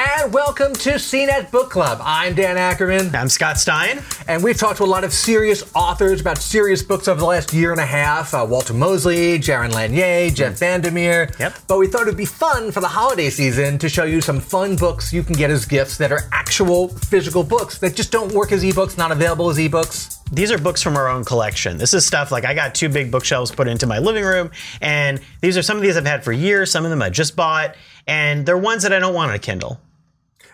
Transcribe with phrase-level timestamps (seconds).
[0.00, 1.98] And welcome to CNET Book Club.
[2.00, 3.12] I'm Dan Ackerman.
[3.16, 4.00] I'm Scott Stein.
[4.28, 7.52] And we've talked to a lot of serious authors about serious books over the last
[7.52, 11.34] year and a half uh, Walter Mosley, Jaron Lanier, Jeff Vandermeer.
[11.40, 11.54] Yep.
[11.66, 14.76] But we thought it'd be fun for the holiday season to show you some fun
[14.76, 18.52] books you can get as gifts that are actual physical books that just don't work
[18.52, 20.22] as ebooks, not available as ebooks.
[20.30, 21.76] These are books from our own collection.
[21.76, 25.20] This is stuff like I got two big bookshelves put into my living room, and
[25.40, 27.74] these are some of these I've had for years, some of them I just bought,
[28.06, 29.80] and they're ones that I don't want on a Kindle.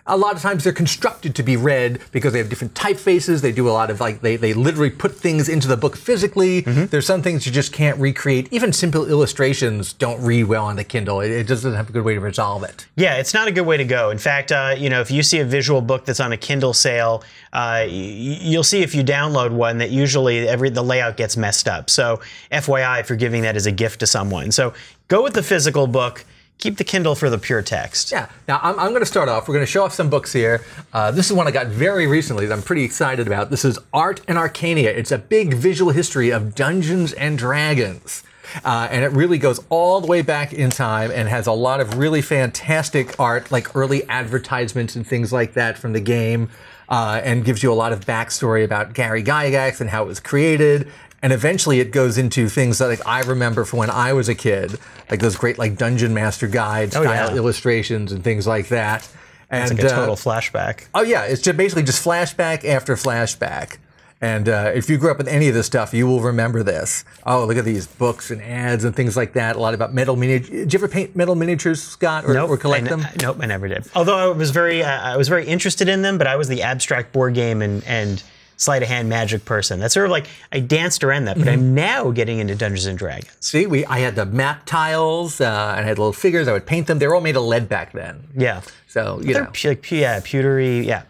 [0.07, 3.41] A lot of times they're constructed to be read because they have different typefaces.
[3.41, 6.61] They do a lot of like they, they literally put things into the book physically.
[6.61, 8.47] There's some things you just can't recreate.
[8.51, 11.21] Even simple illustrations don't read well on the Kindle.
[11.21, 12.85] It, it just doesn't have a good way to resolve it.
[12.95, 14.11] Yeah, it's not a good way to go.
[14.11, 16.73] In fact, uh, you know, if you see a visual book that's on a Kindle
[16.73, 21.67] sale, uh, you'll see if you download one that usually every the layout gets messed
[21.67, 21.89] up.
[21.89, 24.73] So, FYI, if you're giving that as a gift to someone, so
[25.07, 26.25] go with the physical book.
[26.57, 28.11] Keep the Kindle for the pure text.
[28.11, 28.29] Yeah.
[28.47, 29.47] Now I'm, I'm going to start off.
[29.47, 30.63] We're going to show off some books here.
[30.93, 33.49] Uh, this is one I got very recently that I'm pretty excited about.
[33.49, 34.81] This is Art and Arcana.
[34.81, 38.23] It's a big visual history of Dungeons and Dragons.
[38.63, 41.81] Uh, and it really goes all the way back in time and has a lot
[41.81, 46.49] of really fantastic art, like early advertisements and things like that from the game,
[46.87, 50.19] uh, and gives you a lot of backstory about Gary Gygax and how it was
[50.19, 50.91] created.
[51.25, 54.35] And eventually it goes into things that like I remember from when I was a
[54.35, 54.77] kid,
[55.09, 57.35] like those great like Dungeon Master Guide style yeah.
[57.35, 59.09] illustrations and things like that.
[59.49, 60.85] And It's like a uh, total flashback.
[60.93, 63.77] Oh yeah, it's just basically just flashback after flashback.
[64.21, 67.03] And uh, if you grew up with any of this stuff, you will remember this.
[67.25, 69.55] Oh, look at these books and ads and things like that.
[69.55, 70.51] A lot about metal miniatures.
[70.51, 73.07] Did you ever paint metal miniatures, Scott, or, or collect I, them?
[73.23, 73.87] Nope, I never did.
[73.95, 76.61] Although I was very, uh, I was very interested in them, but I was the
[76.61, 78.21] abstract board game and and
[78.57, 79.79] sleight of hand magic person.
[79.79, 81.53] That's sort of like I danced around that, but Mm-hmm.
[81.61, 83.35] I'm now getting into Dungeons and Dragons.
[83.39, 86.47] See, we I had the map tiles uh, and I had little figures.
[86.47, 86.99] I would paint them.
[86.99, 88.27] They were all made of lead back then.
[88.35, 89.47] Yeah, So you know.
[89.53, 90.85] pu- like yeah, pewtery.
[90.85, 91.03] Yeah.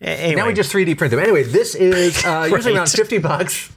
[0.00, 1.18] Anyway, Now we just 3D print them.
[1.20, 2.78] Anyway, this is uh, usually Right.
[2.78, 3.70] around 50 bucks.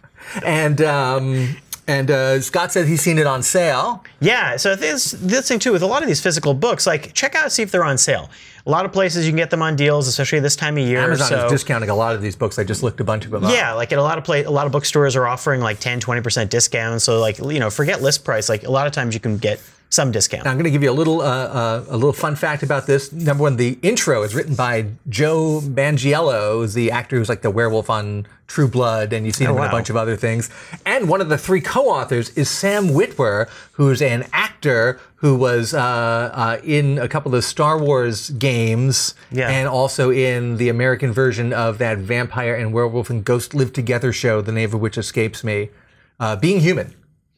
[0.46, 1.58] And um,
[1.88, 4.04] and uh, Scott said he's seen it on sale.
[4.20, 7.36] Yeah, so this this thing too with a lot of these physical books, like check
[7.36, 8.30] out see if they're on sale.
[8.66, 11.00] A lot of places you can get them on deals, especially this time of year.
[11.00, 12.60] Amazon so, is discounting a lot of these books.
[12.60, 13.52] I just looked a bunch of them up.
[13.52, 16.00] Yeah, like at a lot of play, a lot of bookstores are offering like 10,
[16.00, 17.04] 20% discounts.
[17.04, 18.50] So like you know, forget list price.
[18.50, 19.60] Like a lot of times you can get
[19.92, 20.48] some discount.
[20.48, 23.12] I'm going to give you a little uh, uh, a little fun fact about this.
[23.12, 27.90] Number one, the intro is written by Joe Manganiello, the actor who's like the werewolf
[27.90, 30.50] on True Blood, and you've seen him in a bunch of other things.
[30.86, 35.80] And one of the three co-authors is Sam Witwer, who's an actor who was uh,
[35.80, 39.50] uh, in a couple of Star Wars games, Yeah.
[39.50, 44.12] and also in the American version of that vampire and werewolf and ghost live together
[44.14, 45.70] show, the name of which escapes me.
[46.20, 46.94] Uh, Being Human.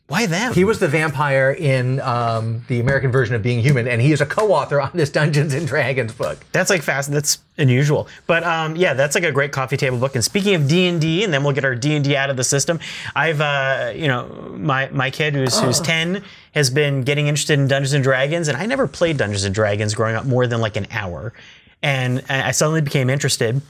[0.07, 0.53] Why them?
[0.53, 4.19] He was the vampire in um, the American version of Being Human, and he is
[4.19, 6.39] a co-author on this Dungeons and Dragons book.
[6.51, 7.09] That's like fast.
[7.09, 8.09] That's unusual.
[8.27, 10.13] But um, yeah, that's like a great coffee table book.
[10.15, 12.29] And speaking of D and D, and then we'll get our D and D out
[12.29, 12.81] of the system.
[13.15, 14.27] I've uh, you know
[14.57, 16.21] my my kid who's who's ten
[16.53, 19.95] has been getting interested in Dungeons and Dragons, and I never played Dungeons and Dragons
[19.95, 21.31] growing up more than like an hour,
[21.81, 23.61] and I suddenly became interested.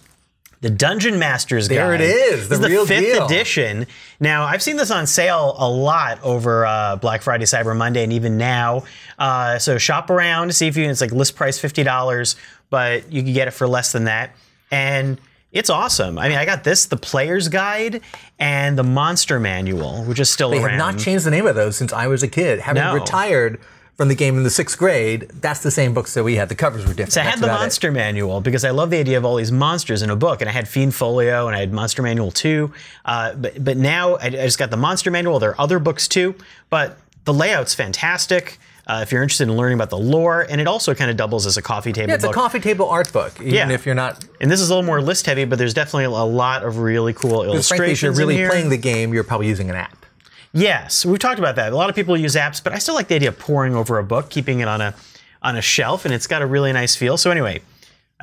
[0.64, 2.00] The Dungeon Masters There Guide.
[2.00, 3.26] There it is, the real the fifth deal.
[3.26, 3.86] edition.
[4.22, 8.14] Now I've seen this on sale a lot over uh, Black Friday, Cyber Monday, and
[8.14, 8.84] even now.
[9.20, 10.90] Uh, so shop around, see if you.
[10.90, 12.38] It's like list price fifty dollars,
[12.70, 14.36] but you can get it for less than that,
[14.72, 15.20] and
[15.52, 16.18] it's awesome.
[16.18, 18.00] I mean, I got this, the Player's Guide,
[18.40, 20.70] and the Monster Manual, which is still They around.
[20.70, 22.60] have not changed the name of those since I was a kid.
[22.62, 22.94] Having No.
[22.96, 23.60] retired
[23.96, 26.50] from the game in the sixth grade, that's the same books that we had.
[26.50, 27.14] The covers were different.
[27.14, 27.64] So I That's had the about it.
[27.64, 30.50] Monster Manual because I love the idea of all these monsters in a book, and
[30.50, 32.74] I had Fiend Folio and I had Monster Manual too.
[33.06, 35.40] Uh, but but now I, I just got the Monster Manual.
[35.40, 36.34] There are other books too,
[36.70, 38.58] but the layout's fantastic.
[38.86, 41.46] Uh, if you're interested in learning about the lore, and it also kind of doubles
[41.46, 42.36] as a coffee table Yeah, it's book.
[42.36, 43.70] a coffee table art book, even Yeah.
[43.70, 44.26] if you're not.
[44.42, 47.14] and this is a little more list heavy, but there's definitely a lot of really
[47.14, 50.03] cool frankly, if you're really playing the game, you're probably using an app.
[50.54, 51.74] Yes, we've talked about that.
[51.74, 53.98] A lot of people use apps, but I still like the idea of poring over
[53.98, 54.94] a book, keeping it on a
[55.42, 57.18] on a shelf, and it's got a really nice feel.
[57.18, 57.62] So anyway,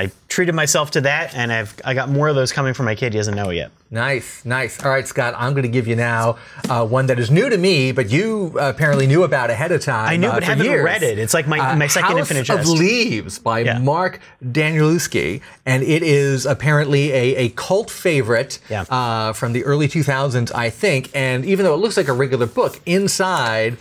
[0.00, 2.94] I treated myself to that, and I've I got more of those coming from my
[2.94, 3.12] kid.
[3.12, 3.70] He doesn't know it yet.
[3.90, 4.82] Nice, nice.
[4.82, 6.38] All right, Scott, I'm going to give you now
[6.68, 9.82] uh, one that is new to me, but you uh, apparently knew about ahead of
[9.82, 10.08] time.
[10.08, 10.84] I knew, uh, but for haven't years.
[10.84, 11.18] read it.
[11.18, 13.78] It's like my, Uh, my second House Infinite of Leaves by Yeah.
[13.78, 18.82] Mark Danielewski, and it is apparently a, a cult favorite Yeah.
[18.88, 21.10] uh, from the early 2000s, I think.
[21.14, 23.76] And even though it looks like a regular book, inside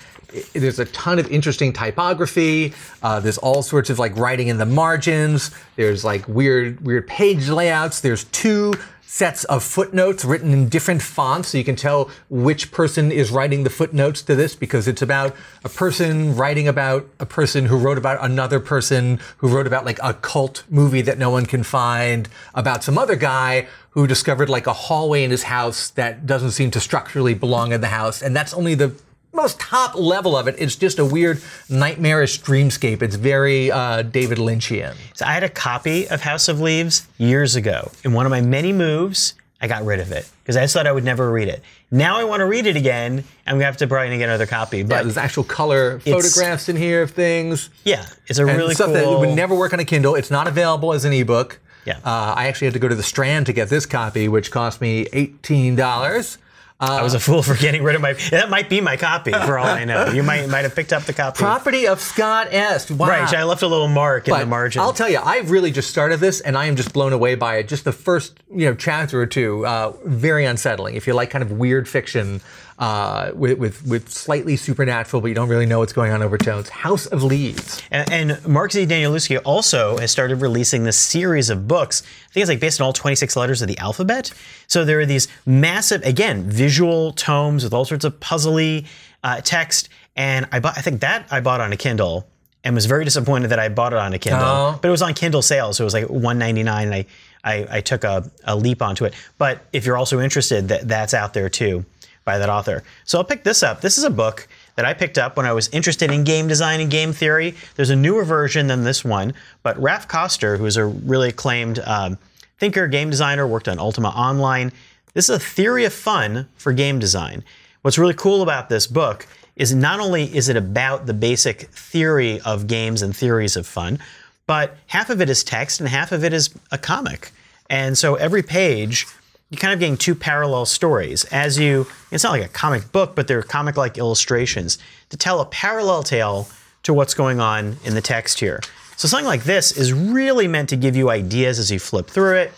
[0.54, 2.74] there's a ton of interesting typography.
[3.02, 5.52] Uh, there's all sorts of like writing in the margins.
[5.76, 8.02] There's like weird weird page layouts.
[8.02, 8.74] There's two
[9.12, 13.64] sets of footnotes written in different fonts so you can tell which person is writing
[13.64, 17.98] the footnotes to this because it's about a person writing about a person who wrote
[17.98, 22.30] about another person who wrote about like a cult movie that no one can find
[22.54, 26.70] about some other guy who discovered like a hallway in his house that doesn't seem
[26.70, 28.94] to structurally belong in the house and that's only the
[29.34, 30.56] most top level of it.
[30.58, 33.02] It's just a weird nightmarish dreamscape.
[33.02, 34.96] It's very uh, David Lynchian.
[35.14, 37.92] So I had a copy of House of Leaves years ago.
[38.04, 40.88] In one of my many moves, I got rid of it because I just thought
[40.88, 41.62] I would never read it.
[41.92, 43.24] Now I want to read it again.
[43.46, 44.84] I'm gonna have to probably get another copy.
[44.84, 47.70] But Yeah, there's actual color photographs in here of things.
[47.84, 48.50] yeah, it's a really cool.
[48.50, 48.96] And really stuff cool.
[49.14, 50.16] that would never work on a Kindle.
[50.16, 51.60] It's not available as an ebook.
[51.86, 51.98] Yeah.
[52.06, 54.81] Uh, I actually had to go to the Strand to get this copy, which cost
[54.81, 56.38] me eighteen dollars.
[56.81, 58.14] I was a fool for getting rid of my.
[58.31, 60.08] That might be my copy for all I know.
[60.08, 61.38] You might might have picked up the copy.
[61.38, 62.90] Property of Scott Est.
[62.92, 63.10] Wow.
[63.10, 64.81] Right, I left a little mark in the margin.
[64.81, 67.58] I'll tell you, I've really just started this, and I am just blown away by
[67.58, 67.68] it.
[67.68, 70.96] Just the first, you know, chapter or two, uh, very unsettling.
[70.96, 72.40] If you like kind of weird fiction
[72.80, 76.70] uh, with, with with slightly supernatural, but you don't really know what's going on overtones,
[76.70, 77.84] House of Leaves.
[77.92, 78.86] And, and Mark Z.
[78.86, 82.02] Danielewski also has started releasing this series of books.
[82.02, 84.31] I think it's like based on all 26 letters of the alphabet.
[84.68, 88.88] So there are these massive, again, visual tomes with all sorts of puzzly
[89.24, 89.90] uh, text.
[90.16, 92.28] And I bought, I think that I bought on a Kindle
[92.64, 94.42] and was very disappointed that I bought it on a Kindle.
[94.42, 94.80] Oh.
[94.81, 97.06] But it was on Kindle sale, so it was like 199 and I,
[97.44, 99.14] I, I took a, a leap onto it.
[99.38, 101.86] But if you're also interested, that, that's out there too
[102.25, 102.83] by that author.
[103.06, 103.81] So I'll pick this up.
[103.81, 106.80] This is a book that I picked up when I was interested in game design
[106.80, 107.56] and game theory.
[107.75, 109.33] There's a newer version than this one,
[109.63, 112.18] but Ralph Koster, who's a really acclaimed um,
[112.60, 114.71] thinker, game designer, worked on Ultima Online.
[115.13, 117.44] This is a theory of fun for game design.
[117.81, 122.39] What's really cool about this book is not only is it about the basic theory
[122.42, 124.00] of games and theories of fun,
[124.48, 127.31] but half of it is text and half of it is a comic.
[127.69, 129.06] And so every page
[129.50, 131.25] you're kind of getting two parallel stories.
[131.25, 134.78] As you it's not like a comic book but they're comic like illustrations
[135.10, 136.48] to tell a parallel tale
[136.84, 138.60] to what's going on in the text here.
[138.96, 142.36] So something like this is really meant to give you ideas as you flip through
[142.36, 142.54] it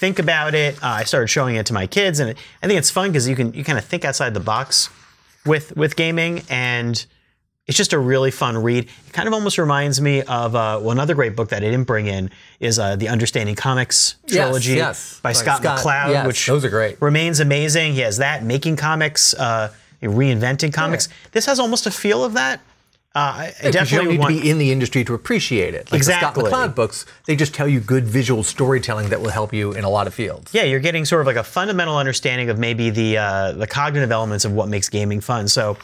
[0.00, 0.76] think about it.
[0.82, 3.36] Uh, i started showing it to my kids and i think it's fun because you
[3.36, 4.88] can you kind of think outside the box
[5.44, 7.06] with with gaming and
[7.70, 8.88] it's just a really fun read.
[9.06, 11.84] It kind of almost reminds me of uh, well, another great book that I didn't
[11.84, 12.28] bring in
[12.58, 15.20] is uh, the Understanding Comics trilogy yes.
[15.20, 17.00] by By Scott, Scott, McCloud, yes, which those are great.
[17.00, 17.92] Remains amazing.
[17.92, 19.72] He has that making comics, uh,
[20.02, 21.08] reinventing comics.
[21.30, 22.58] This has almost a feel of that.
[23.14, 24.34] Uh, I Because you definitely don't need want.
[24.34, 25.92] to be in the industry to appreciate it.
[25.92, 26.42] Like Exactly.
[26.42, 29.70] The Scott McCloud books, they just tell you good visual storytelling that will help you
[29.70, 30.52] in a lot of fields.
[30.52, 34.10] yeah, you're getting sort of like a fundamental understanding of maybe the uh, the cognitive
[34.10, 35.46] elements of what makes gaming fun.
[35.46, 35.76] So.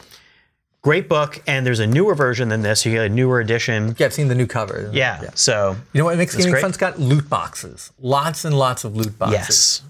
[0.87, 2.85] Great book, and there's a newer version than this.
[2.85, 3.93] You get a newer edition.
[3.97, 4.89] Yeah, I've seen the new cover.
[4.93, 5.31] Yeah.
[5.35, 6.61] So You know what makes gaming great.
[6.61, 6.97] fun, Scott?
[6.97, 7.91] Loot boxes.
[7.99, 9.81] Lots and lots of loot boxes.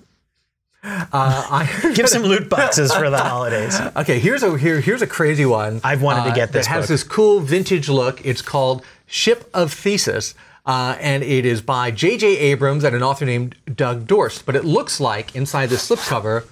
[0.84, 3.80] yes, Uh, I, give some loot boxes for the holidays.
[3.96, 5.82] Okay, here's a here, here's a crazy one.
[5.84, 6.90] I've wanted to get this That has book.
[6.90, 8.26] this cool vintage look.
[8.26, 10.34] It's called Ship of Theseus,
[10.66, 12.26] uh, and it is by J.J.
[12.38, 14.46] Abrams and an author named Doug Dorst.
[14.48, 16.46] But it looks like inside the slipcover,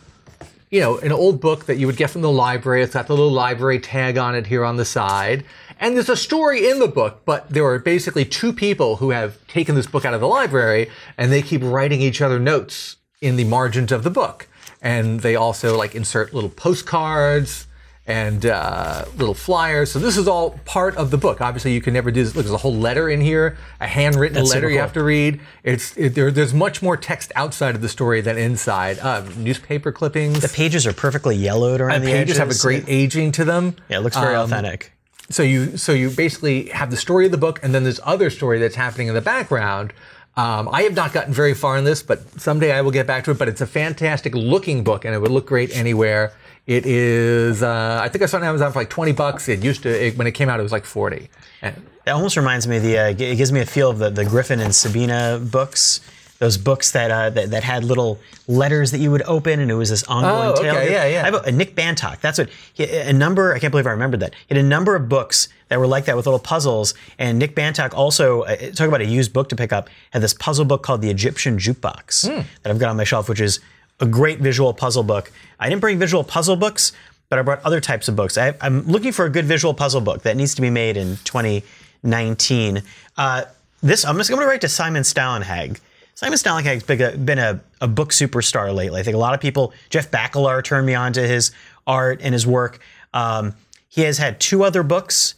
[0.75, 2.83] you know, an old book that you would get from the library.
[2.83, 5.45] It's got the little library tag on it here on the side.
[5.79, 9.37] And there's a story in the book, but there are basically two people who have
[9.47, 13.37] taken this book out of the library and they keep writing each other notes in
[13.37, 14.49] the margins of the book.
[14.81, 17.67] And they also like insert little postcards
[18.07, 19.91] and uh, little flyers.
[19.91, 21.41] So this is all part of the book.
[21.41, 22.35] Obviously, you can never do this.
[22.35, 25.39] Look, there's a whole letter in here, a handwritten That's letter you have to read.
[25.63, 28.99] It's it, there, there's much more text outside of the story than inside.
[28.99, 30.41] Uh, newspaper clippings.
[30.41, 32.61] The pages are perfectly yellowed around the the pages have a edges.
[32.61, 33.75] great aging to them.
[33.89, 34.91] Yeah, it looks very Um, authentic.
[35.31, 38.29] So you so you basically have the story of the book, and then this other
[38.29, 39.91] story that's happening in the background.
[40.37, 43.23] Um, I have not gotten very far in this, but someday I will get back
[43.25, 43.37] to it.
[43.37, 46.33] But it's a fantastic looking book, and it would look great anywhere.
[46.67, 47.63] It is.
[47.63, 49.47] Uh, I think I saw it on Amazon for like twenty bucks.
[49.47, 51.29] It used to it, when it came out, it was like forty.
[51.61, 51.75] And
[52.05, 52.97] That almost reminds me of the.
[52.97, 56.01] Uh, it gives me a feel of the, the Griffin and Sabine books.
[56.39, 59.75] Those books that, uh, that that had little letters that you would open, and it
[59.75, 60.75] was this ongoing Oh, tale.
[60.75, 61.21] okay, yeah, yeah.
[61.21, 62.19] I have a, a Nick Bantock.
[62.19, 63.53] That's what he, a number.
[63.53, 64.33] I can't believe I remembered that.
[64.47, 66.93] He had a number of books that were like that with little puzzles.
[67.17, 69.89] And Nick Bantock also uh, talk about a used book to pick up.
[70.11, 72.41] Had this puzzle book called the Egyptian Jukebox Hmm.
[72.63, 73.61] that I've got on my shelf, which is
[74.01, 75.31] a great visual puzzle book.
[75.57, 76.91] I didn't bring visual puzzle books,
[77.29, 78.37] but I brought other types of books.
[78.37, 81.15] I, I'm looking for a good visual puzzle book that needs to be made in
[81.23, 82.83] 2019.
[83.17, 83.43] Uh,
[83.81, 85.79] this I'm just going to write to Simon Stålenhag.
[86.15, 89.01] Simon Stålenhag's been a, been a, a book superstar lately.
[89.01, 89.73] I think a lot of people.
[89.89, 91.51] Jeff Bakalar turned me on to his
[91.85, 92.79] art and his work.
[93.13, 93.53] Um,
[93.89, 95.35] he has had two other books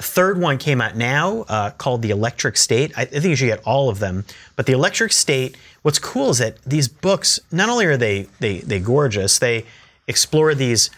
[0.00, 2.96] A third one came out now uh, called The Electric State.
[2.96, 4.24] I, I think you should get all of them.
[4.56, 8.60] But The Electric State, what's cool is that these books, not only are they they
[8.60, 9.66] they gorgeous, they
[10.08, 10.90] explore these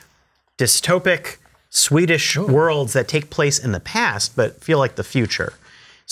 [0.57, 5.55] dystopic Swedish worlds that take place in the past but feel like the future.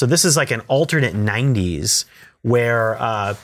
[0.01, 2.07] So this is like an alternate 90s
[2.41, 3.35] where uh,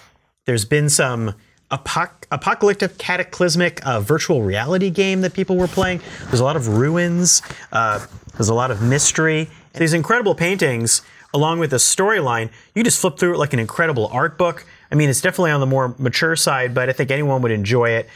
[0.46, 1.34] there's been some
[1.70, 6.00] apoc- apocalyptic cataclysmic uh, virtual reality game that people were playing.
[6.28, 7.42] There's a lot of ruins.
[7.72, 8.06] Uh,
[8.38, 9.50] there's a lot of mystery.
[9.74, 11.02] These incredible paintings,
[11.34, 14.64] along with the storyline, you just flip through it like an incredible art book.
[14.90, 17.90] I mean, it's definitely on the more mature side, but I think anyone would enjoy
[17.90, 18.08] it.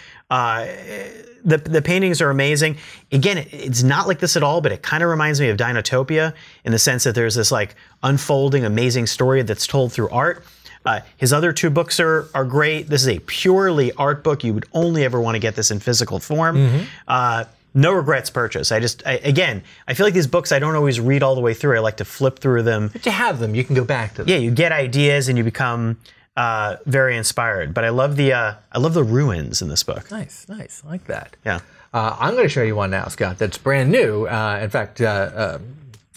[1.44, 2.76] The, the paintings are amazing.
[3.12, 5.56] Again, it, it's not like this at all, but it kind of reminds me of
[5.56, 10.44] Dinotopia in the sense that there's this like unfolding, amazing story that's told through art.
[10.85, 12.88] Uh, his other two books are are great.
[12.88, 14.42] This is a purely art book.
[14.44, 16.87] You would only ever want to get this in physical form.
[17.06, 17.44] Uh,
[17.75, 18.73] no regrets purchase.
[18.73, 21.40] I just I, again, I feel like these books I don't always read all the
[21.40, 21.76] way through.
[21.76, 22.88] I like to flip through them.
[22.92, 23.54] But you have them.
[23.54, 24.28] You can go back to them.
[24.28, 25.99] Yeah, you get ideas and you become
[26.40, 27.75] uh, very inspired.
[27.75, 30.11] But I love the uh, I love the ruins in this book.
[30.11, 30.82] Nice, nice.
[30.87, 31.37] I like that.
[31.44, 31.61] Yeah.
[31.92, 33.37] Uh, I'm going to show you one now, Scott.
[33.38, 34.26] That's brand new.
[34.26, 35.59] Uh, in fact, uh, uh,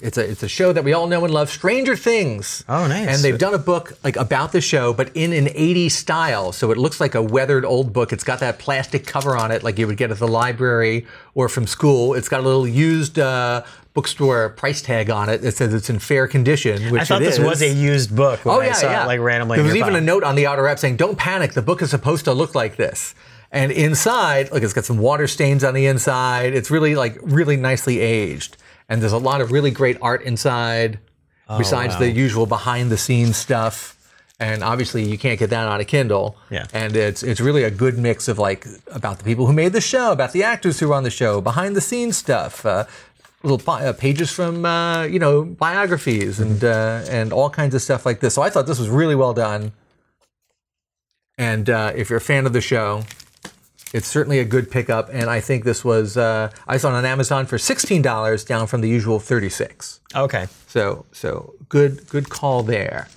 [0.01, 2.63] it's a it's a show that we all know and love, Stranger Things.
[2.67, 3.07] Oh, nice.
[3.07, 6.51] And they've done a book like about the show, but in an 80s style.
[6.51, 8.11] So it looks like a weathered old book.
[8.11, 11.47] It's got that plastic cover on it, like you would get at the library or
[11.47, 12.15] from school.
[12.15, 15.99] It's got a little used uh, bookstore price tag on it that says it's in
[15.99, 16.91] fair condition.
[16.91, 18.43] Which I thought this was a used book.
[18.45, 19.03] When Oh I yeah, saw yeah.
[19.03, 19.57] It, like randomly.
[19.57, 21.53] There was even a note on the outer wrap saying, "Don't panic.
[21.53, 23.13] The book is supposed to look like this."
[23.51, 26.55] And inside, like it's got some water stains on the inside.
[26.55, 28.57] It's really like really nicely aged,
[28.89, 30.99] and there's a lot of really great art inside.
[31.57, 31.99] besides wow.
[31.99, 33.97] the usual behind the scenes stuff,
[34.39, 36.37] and obviously you can't get that on a Kindle.
[36.49, 36.65] Yeah.
[36.73, 39.81] And it's it's really a good mix of like about the people who made the
[39.81, 42.65] show, about the actors who were on the show, behind the scenes stuff.
[42.65, 42.85] Uh,
[43.45, 47.81] Little bi- uh, pages from uh, you know biographies and uh, and all kinds of
[47.81, 48.35] stuff like this.
[48.35, 49.73] So I thought this was really well done.
[51.37, 53.03] And uh, if you're a fan of the show,
[53.93, 55.09] it's certainly a good pickup.
[55.13, 58.67] And I think this was uh, I saw it on Amazon for sixteen dollars, down
[58.67, 60.01] from the usual thirty six.
[60.15, 60.47] Okay.
[60.67, 63.07] So so good good call there.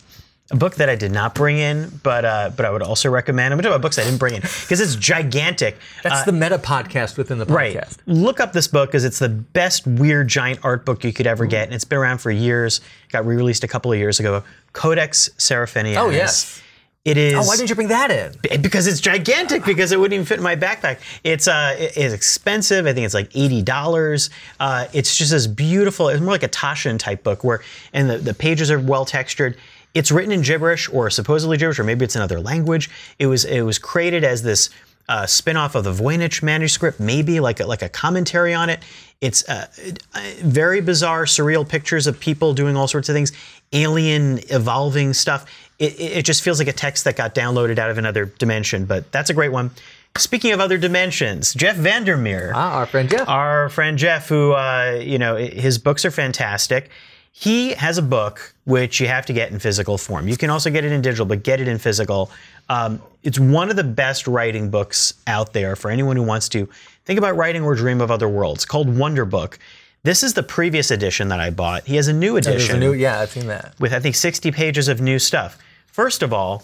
[0.52, 3.52] A book that I did not bring in, but uh, but I would also recommend.
[3.52, 5.76] I'm going to talk about books I didn't bring in because it's gigantic.
[6.04, 7.96] That's the meta podcast within the Uh, Right.
[8.06, 11.46] Look up this book because it's the best weird giant art book you could ever
[11.46, 12.80] get, and it's been around for years.
[13.10, 14.44] Got re-released a couple of years ago.
[14.72, 15.96] Codex Seraphinianus.
[15.96, 16.62] Oh, yes.
[17.06, 17.34] It is.
[17.34, 18.60] Oh, why didn't you bring that in?
[18.60, 22.12] because it's gigantic because it wouldn't even fit in my backpack it's uh it- it's
[22.14, 26.48] expensive i think it's like $80 uh, it's just this beautiful it's more like a
[26.48, 29.56] taschen type book where and the, the pages are well textured
[29.94, 33.62] it's written in gibberish or supposedly gibberish or maybe it's another language it was it
[33.62, 34.70] was created as this
[35.08, 38.80] uh, spin-off of the Voynich manuscript, maybe like a, like a commentary on it.
[39.20, 39.66] It's uh,
[40.14, 43.32] uh, very bizarre, surreal pictures of people doing all sorts of things,
[43.72, 45.46] alien, evolving stuff.
[45.78, 48.84] It, it it just feels like a text that got downloaded out of another dimension.
[48.84, 49.70] But that's a great one.
[50.18, 53.28] Speaking of other dimensions, Jeff Vandermeer, Ah, our friend Jeff.
[53.28, 56.90] our friend Jeff, who uh, you know his books are fantastic.
[57.38, 60.26] He has a book which you have to get in physical form.
[60.26, 62.30] You can also get it in digital, but get it in physical.
[62.70, 66.66] Um, it's one of the best writing books out there for anyone who wants to
[67.04, 68.64] think about writing or dream of other worlds.
[68.64, 69.58] Called Wonderbook.
[70.02, 71.84] This is the previous edition that I bought.
[71.84, 73.74] He has a new edition a new, yeah, I've seen that.
[73.78, 75.58] with I think 60 pages of new stuff.
[75.88, 76.62] First of all,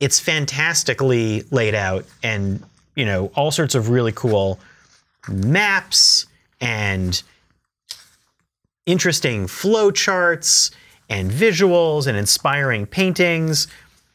[0.00, 2.62] it's fantastically laid out and,
[2.94, 4.60] you know, all sorts of really cool
[5.30, 6.26] maps
[6.60, 7.22] and
[8.86, 10.70] interesting flow charts
[11.08, 13.66] and visuals and inspiring paintings,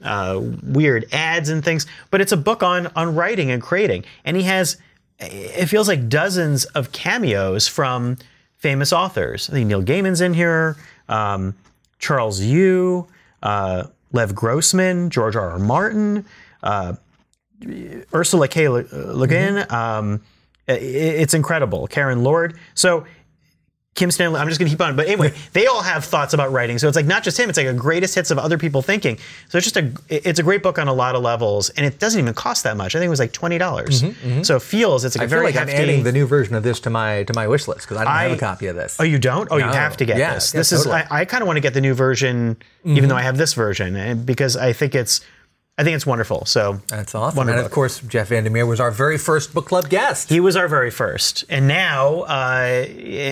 [0.04, 1.86] uh, weird ads and things.
[2.12, 4.78] But it's a book on on writing and creating, and he has
[5.20, 8.18] it feels like dozens of cameos from
[8.58, 9.50] famous authors.
[9.50, 10.78] I think Neil Gaiman's in here,
[11.10, 11.56] um,
[12.00, 13.06] Charles Yu,
[13.44, 13.84] uh,
[14.14, 15.52] Lev Grossman, George R.
[15.52, 15.60] R.
[15.60, 16.26] Martin,
[16.64, 16.94] uh,
[18.14, 18.70] Ursula K.
[18.70, 19.66] Le Le Guin.
[19.72, 20.22] Um,
[20.70, 21.88] i- it's incredible.
[21.88, 22.58] Karen Lord.
[22.74, 23.06] So
[24.00, 24.96] Kim Stanley, I'm just going to keep on.
[24.96, 26.80] But anyway, they all have thoughts about writing.
[26.80, 29.18] So it's like not just him, it's like a greatest hits of other people thinking.
[29.50, 32.00] So it's just a it's a great book on a lot of levels and it
[32.00, 32.96] doesn't even cost that much.
[32.96, 33.60] I think it was like $20.
[33.60, 34.44] dollars mm-hmm, mm-hmm.
[34.44, 36.26] So it feels it's like I a feel very like hefty I'm adding the new
[36.26, 38.40] version of this to my to my wish list because I don't I, have a
[38.40, 38.96] copy of this.
[39.00, 39.50] Oh, you don't?
[39.52, 40.54] Oh, you have to get Yeah, this.
[40.54, 41.02] yeah, This is totally.
[41.02, 41.14] Mm-hmm.
[41.14, 43.10] I, I kind of want to get the new version even mm-hmm.
[43.10, 45.20] though I have this version eh, because I think it's
[45.80, 46.46] I think it's wonderful.
[46.46, 47.48] So That's awesome.
[47.48, 50.30] And of course, Jeff Vandermeer was our very first book club guest.
[50.30, 52.86] He was our very first, and now, uh,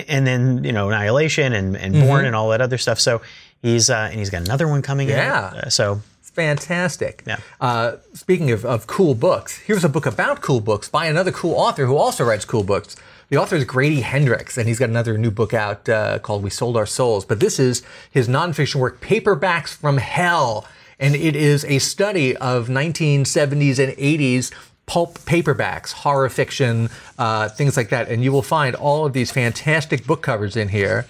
[0.08, 2.98] and then you know, Annihilation and, and Borne and all that other stuff.
[2.98, 3.20] So
[3.62, 5.34] he's uh, and he's got another one coming Yeah.
[5.34, 5.56] out.
[5.58, 7.22] Uh, so fantastic.
[7.26, 7.38] Yeah.
[7.60, 11.54] Uh, speaking of, of cool books, here's a book about cool books by another cool
[11.54, 12.96] author who also writes cool books.
[13.28, 16.48] The author is Grady Hendrix, and he's got another new book out uh, called We
[16.48, 17.26] Sold Our Souls.
[17.26, 20.66] But this is his nonfiction work, Paperbacks from Hell.
[20.98, 24.52] And it is a study of 1970s and 80s
[24.86, 26.88] pulp paperbacks, horror fiction,
[27.18, 28.08] uh, things like that.
[28.08, 31.06] And you will find all of these fantastic book covers in here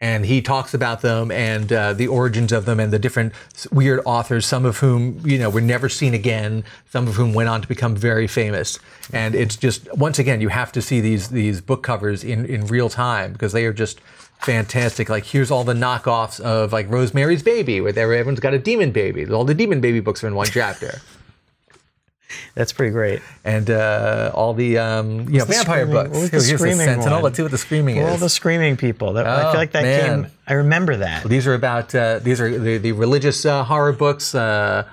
[0.00, 3.32] and he talks about them and uh, the origins of them and the different
[3.72, 7.48] weird authors, some of whom you know were never seen again, some of whom went
[7.48, 8.78] on to become very famous.
[9.12, 12.66] And it's just once again, you have to see these these book covers in in
[12.66, 14.00] real time because they are just
[14.40, 15.08] fantastic.
[15.08, 19.26] Like here's all the knockoffs of like Rosemary's Baby, where everyone's got a demon baby.
[19.30, 21.00] All the demon baby books are in one chapter.
[22.54, 23.22] That's pretty great.
[23.42, 26.10] And uh, all the um, you know the vampire screaming- books.
[26.10, 27.12] what was the Here's screaming Sentinel.
[27.14, 27.22] one?
[27.22, 29.14] Let's see what the screaming All the screaming people.
[29.14, 30.22] That, I Oh, feel like that man.
[30.24, 30.32] came.
[30.46, 31.24] I remember that.
[31.24, 34.84] These are about uh, these are the, the religious uh, horror books, uh,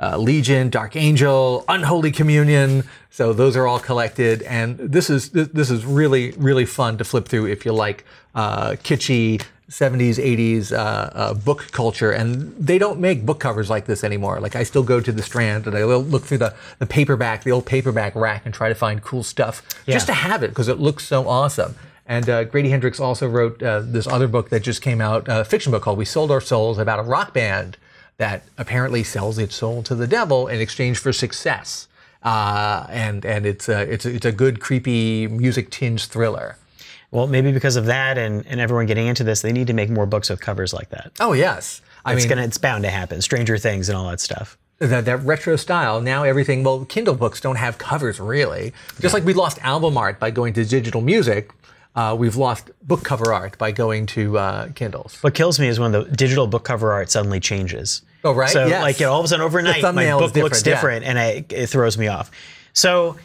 [0.00, 2.84] uh, Legion, Dark Angel, Unholy Communion.
[3.10, 7.04] So those are all collected, and this is this, this is really really fun to
[7.04, 9.42] flip through if you like uh, kitschy.
[9.70, 14.38] 70s, 80s uh, uh, book culture, and they don't make book covers like this anymore.
[14.38, 17.50] Like I still go to the Strand and I look through the, the paperback, the
[17.50, 20.78] old paperback rack, and try to find cool stuff just to have it because it
[20.78, 21.74] looks so awesome.
[22.06, 25.44] And uh, Grady Hendrix also wrote uh, this other book that just came out, a
[25.44, 27.78] fiction book called We Sold Our Souls, about a rock band
[28.16, 31.88] that apparently sells its soul to the devil in exchange for success.
[32.22, 36.56] Uh, and and it's a, it's, a, it's a good, creepy, music tinged thriller.
[37.10, 39.90] Well, maybe because of that and, and everyone getting into this, they need to make
[39.90, 41.12] more books with covers like that.
[41.20, 41.80] Oh, yes.
[42.04, 43.22] I It's mean, gonna, it's bound to happen.
[43.22, 44.58] Stranger Things and all that stuff.
[44.78, 46.00] that, that retro style.
[46.00, 48.72] Now everything, well, Kindle books don't have covers really.
[49.00, 51.50] Just like we lost album art by going to digital music,
[51.94, 55.16] uh, we've lost book cover art by going to uh, Kindles.
[55.22, 58.02] What kills me is when the digital book cover art suddenly changes.
[58.24, 58.50] Oh, right?
[58.50, 58.82] So Yes.
[58.82, 61.44] like you know, all of a sudden overnight, my book looks different, different, and I,
[61.50, 62.30] it throws me off.
[62.72, 63.16] So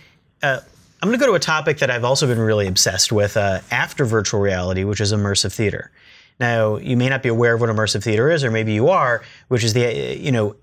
[0.43, 0.59] uh,
[1.01, 3.61] I'm going to go to a topic that I've also been really obsessed with uh,
[3.71, 5.89] after virtual reality, which is immersive theater.
[6.39, 9.23] Now, you may not be aware of what immersive theater is, or maybe you are,
[9.47, 10.55] which is the uh, you know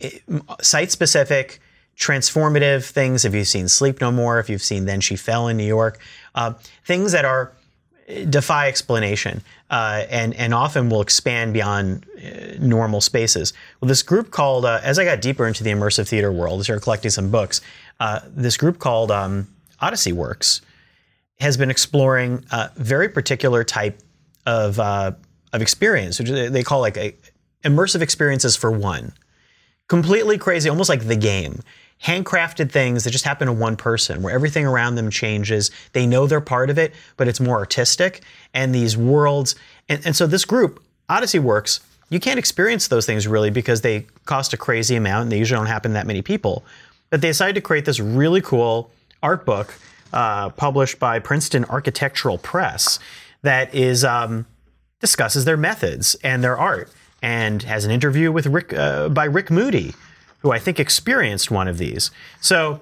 [0.61, 1.61] site-specific,
[1.99, 3.25] transformative things.
[3.25, 5.99] If you've seen Sleep No More, if you've seen Then She Fell in New York,
[6.35, 7.53] uh, things that are
[8.29, 13.53] defy explanation uh, and and often will expand beyond uh, normal spaces.
[13.81, 16.83] Well, this group called uh, as I got deeper into the immersive theater world, started
[16.83, 17.61] collecting some books.
[17.99, 19.49] Uh, this group called um,
[19.81, 20.61] Odyssey Works
[21.41, 24.01] has been exploring a very particular type
[24.47, 25.13] of uh,
[25.53, 26.97] of experience, which they call like
[27.65, 29.13] immersive experiences for one
[29.89, 31.61] completely crazy, almost like the game.
[32.05, 35.71] Handcrafted things that just happen to one person, where everything around them changes.
[35.93, 38.23] They know they're part of it, but it's more artistic.
[38.53, 39.55] And these worlds,
[39.89, 41.81] and, and so this group, Odyssey Works,
[42.11, 45.59] you can't experience those things really because they cost a crazy amount and they usually
[45.59, 46.65] don't happen to that many people.
[47.11, 48.91] But they decided to create this really cool
[49.23, 49.75] art book
[50.13, 52.99] uh, published by Princeton Architectural Press
[53.43, 54.47] that is um,
[55.01, 56.91] discusses their methods and their art,
[57.23, 59.95] and has an interview with Rick uh, by Rick Moody,
[60.47, 62.13] who I think experienced one of these.
[62.41, 62.79] So,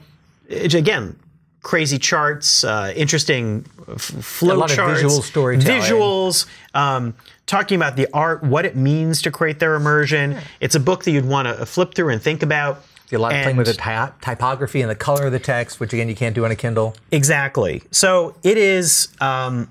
[0.50, 1.18] again,
[1.62, 5.80] crazy charts, uh, interesting f- flow A lot of charts, visual storytelling.
[5.80, 7.14] visuals, um,
[7.46, 10.36] talking about the art, what it means to create their immersion.
[10.60, 12.84] It's a book that you'd want to flip through and think about.
[13.12, 15.92] A lot of playing with the ty- typography and the color of the text, which
[15.94, 16.94] again you can't do on a Kindle.
[17.12, 17.82] Exactly.
[17.92, 19.08] So it is.
[19.20, 19.70] Um,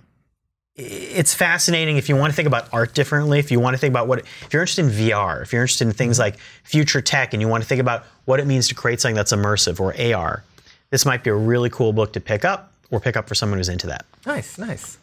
[0.76, 3.38] it's fascinating if you want to think about art differently.
[3.38, 5.88] If you want to think about what, if you're interested in VR, if you're interested
[5.88, 8.76] in things like future tech, and you want to think about what it means to
[8.76, 10.44] create something that's immersive or AR,
[10.90, 13.60] this might be a really cool book to pick up or pick up for someone
[13.60, 14.06] who's into that.
[14.26, 14.98] Nice, nice.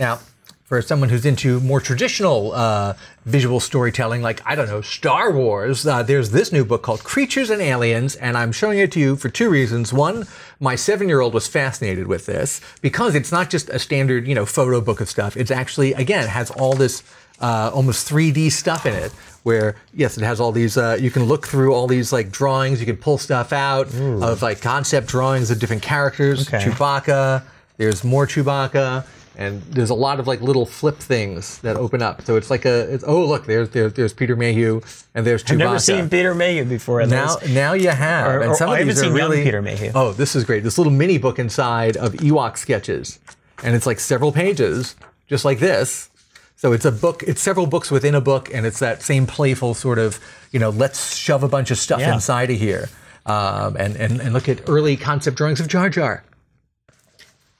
[0.00, 0.18] Now,
[0.64, 2.94] for someone who's into more traditional uh,
[3.26, 7.50] visual storytelling, like, I don't know, Star Wars, uh, there's this new book called Creatures
[7.50, 9.92] and Aliens, and I'm showing it to you for two reasons.
[9.92, 10.26] One,
[10.60, 14.34] my seven year old was fascinated with this because it's not just a standard, you
[14.34, 15.36] know, photo book of stuff.
[15.36, 17.02] It's actually, again, has all this
[17.40, 19.12] uh, almost 3D stuff in it.
[19.42, 20.78] Where yes, it has all these.
[20.78, 22.80] Uh, you can look through all these like drawings.
[22.80, 26.48] You can pull stuff out of like concept drawings of different characters.
[26.48, 26.64] Okay.
[26.64, 27.42] Chewbacca.
[27.76, 29.04] There's more Chewbacca,
[29.36, 32.22] and there's a lot of like little flip things that open up.
[32.22, 32.92] So it's like a.
[32.94, 34.80] It's, oh look, there's there's, there's Peter Mayhew,
[35.14, 35.52] and there's Chewbacca.
[35.52, 37.04] I've never seen Peter Mayhew before.
[37.06, 39.42] Now, now you have, Or- and or some I of these are seen really.
[39.42, 39.92] Peter Mayhew.
[39.94, 40.62] Oh, this is great!
[40.62, 43.18] This little mini book inside of Ewok sketches,
[43.62, 44.94] and it's like several pages,
[45.28, 46.10] just like this.
[46.56, 47.22] So it's a book.
[47.24, 50.18] It's several books within a book, and it's that same playful sort of,
[50.50, 52.14] you know, let's shove a bunch of stuff Yeah.
[52.14, 52.88] inside of here,
[53.26, 56.22] um, and, and and look at early concept drawings of Jar Jar.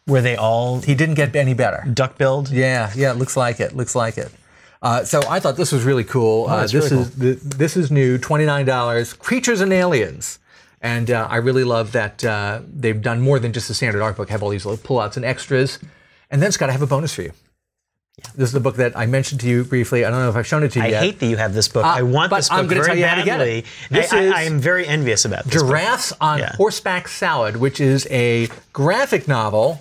[0.07, 1.85] Were they all He didn't get any better.
[1.93, 2.51] duck billed?
[2.51, 3.75] Yeah, yeah, it looks like it.
[3.77, 4.31] Looks like it.
[4.83, 6.47] Uh, so I thought this was really cool.
[6.47, 9.15] uh, this really is th- this is new, twenty nine dollars.
[9.15, 10.39] Creatures and Aliens,
[10.83, 14.17] and uh, I really love that uh, they've done more than just a standard art
[14.19, 14.29] book.
[14.29, 15.79] Have all these little pullouts and extras.
[16.31, 17.33] And then Scott, I have a bonus for you.
[18.19, 18.25] Yeah.
[18.37, 20.05] This is the book that I mentioned to you briefly.
[20.05, 21.03] I don't know if I've shown it to you I yet.
[21.03, 21.85] hate that you have this book.
[21.85, 23.65] I want this book I'm very tell you how to get badly.
[23.91, 25.55] This I, is I, I am very envious about this.
[25.63, 25.71] book.
[25.71, 26.53] Giraffes on Yeah.
[26.57, 29.81] Horseback Salad, which is a graphic novel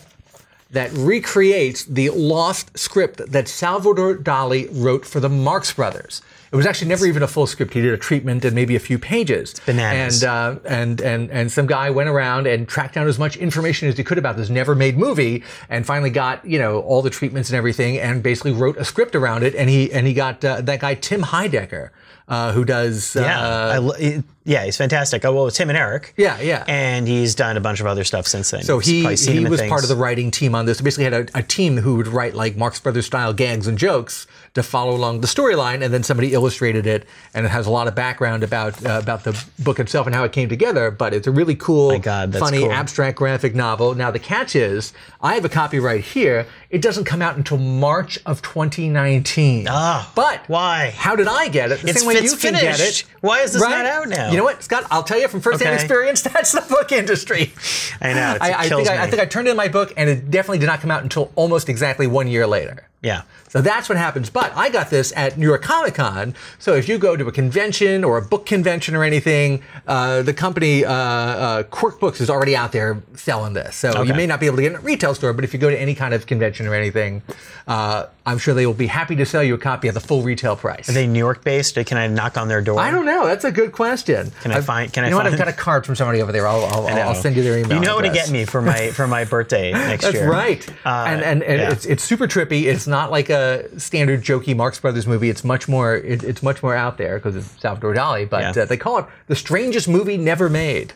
[0.74, 6.22] that recreates the lost script that Salvador Dali wrote for the Marx Brothers.
[6.52, 7.74] It was actually never even a full script.
[7.74, 9.56] He did a treatment and maybe a few pages.
[9.66, 10.24] bananas.
[10.24, 13.88] And uh, and and and some guy went around and tracked down as much information
[13.88, 17.50] as he could about this never-made movie, and finally got you know all the treatments
[17.50, 19.56] and everything, and basically wrote a script around it.
[19.56, 21.90] And he and he got uh, that guy Tim Heidecker,
[22.28, 25.24] uh, who does Yeah, uh, I yeah, he's fantastic.
[25.24, 26.14] Oh, well, it's him and Eric.
[26.18, 26.66] Yeah, yeah.
[26.68, 28.64] And he's done a bunch of other stuff since then.
[28.64, 30.82] So he he was part of the writing team on this.
[30.82, 34.28] Basically, had a, a team who would write like Marx Brothers style gags and jokes
[34.54, 37.88] to follow along the storyline, and then somebody illustrated it, and it has a lot
[37.88, 40.92] of background about uh, about the book itself and how it came together.
[40.92, 42.72] But it's a really cool, God, funny, cool.
[42.72, 43.96] abstract graphic novel.
[43.96, 46.48] Now the catch is, I have a copy right here.
[46.70, 49.68] It doesn't come out until March of 2019.
[49.70, 50.92] Ah, but why?
[50.98, 51.80] How did I get it?
[51.82, 53.02] The It's- same way it's you can get finished.
[53.06, 53.10] it.
[53.21, 53.69] Why is this right?
[53.78, 54.32] not out now?
[54.32, 54.86] You know what, Scott?
[54.91, 55.84] I'll tell you from firsthand Okay.
[55.84, 56.21] experience.
[56.34, 57.54] That's the book industry.
[58.02, 60.10] I know, I, it I think I, I think I turned in my book, and
[60.10, 62.88] it definitely did not come out until almost exactly one year later.
[63.04, 63.24] Yeah.
[63.50, 64.32] So that's what happens.
[64.32, 66.34] But I got this at New York Comic Con.
[66.58, 70.34] So if you go to a convention or a book convention or anything, uh, the
[70.34, 73.76] company uh, uh, Quirk Books is already out there selling this.
[73.76, 75.54] So you may not be able to get it in a retail store, but if
[75.54, 77.22] you go to any kind of convention or anything,
[77.68, 80.24] uh, I'm sure they will be happy to sell you a copy at the full
[80.24, 80.89] retail price.
[80.89, 81.76] Are they New York based?
[81.76, 82.80] Can I knock on their door?
[82.80, 83.26] I don't know.
[83.26, 84.32] That's a good question.
[84.42, 85.28] Can I find- can I you know what?
[85.28, 86.48] I've got a card from somebody over there.
[86.48, 86.88] I'll, I'll.
[86.88, 87.78] I'll send you their email.
[87.78, 90.24] You know what to get me for my for my birthday next That's year.
[90.24, 90.70] That's right.
[90.86, 91.72] Uh, and and, and yeah.
[91.72, 92.63] it's it's super trippy.
[92.63, 95.29] It's not like a standard jokey Marx Brothers movie.
[95.29, 98.29] It's much more it, it's much more out there because it's Salvador Dali.
[98.29, 98.63] But Yeah.
[98.63, 100.93] uh, they call it the strangest movie never made.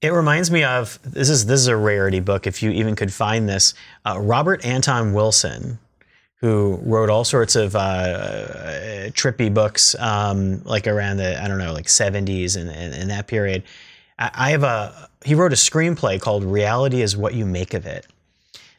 [0.00, 3.12] It reminds me of this is this is a rarity book if you even could
[3.12, 3.74] find this.
[4.04, 5.78] Uh, Robert Anton Wilson,
[6.40, 11.72] who wrote all sorts of uh, trippy books, um, like around the I don't know
[11.72, 13.62] like 70s and in that period.
[14.18, 17.86] I, I have a he wrote a screenplay called "Reality Is What You Make of
[17.86, 18.06] It."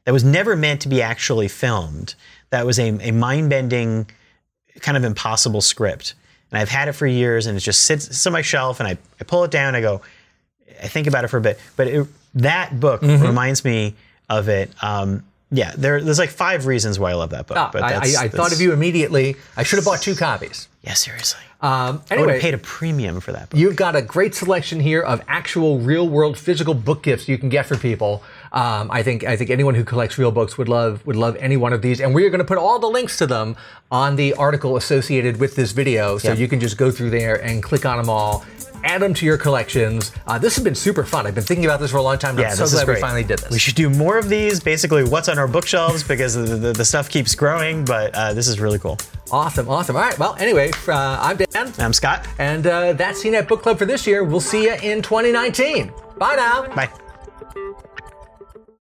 [0.05, 2.15] That was never meant to be actually filmed.
[2.51, 4.09] That was a, a mind bending,
[4.79, 6.15] kind of impossible script.
[6.51, 8.88] And I've had it for years, and it just sits, sits on my shelf, and
[8.88, 10.01] I, I pull it down, I go,
[10.81, 13.23] I think about it for a bit, but it, that book Mm-hmm.
[13.23, 13.95] reminds me
[14.29, 14.71] of it.
[14.83, 17.57] Um, yeah, there, there's like five reasons why I love that book.
[17.57, 19.35] Ah, but I, that's, I, I thought of you immediately.
[19.57, 20.67] I should have bought two copies.
[20.83, 21.41] Yeah, seriously.
[21.62, 23.59] Um, I would anyway, have paid a premium for that book.
[23.59, 27.49] You've got a great selection here of actual real world physical book gifts you can
[27.49, 28.23] get for people.
[28.51, 31.57] Um, I think I think anyone who collects real books would love would love any
[31.57, 33.55] one of these, and we are going to put all the links to them
[33.91, 36.35] on the article associated with this video, so Yeah.
[36.35, 38.43] you can just go through there and click on them all.
[38.81, 40.13] Add them to your collections.
[40.25, 41.27] Uh, this has been super fun.
[41.27, 42.39] I've been thinking about this for a long time.
[42.39, 43.51] yeah, I'm so glad we finally did this.
[43.51, 44.62] We should do more of these.
[44.62, 47.83] Basically, what's on our bookshelves because the, the, the stuff keeps growing.
[47.83, 48.97] But uh, this is really cool.
[49.33, 49.97] awesome, awesome.
[49.97, 50.17] All right.
[50.17, 52.25] Well, anyway, uh, I'm Dan, I'm Scott.
[52.39, 54.23] and uh, that's CNET Book Club for this year.
[54.23, 55.91] We'll see you in 2019.
[56.17, 56.65] Bye now.
[56.73, 56.89] Bye.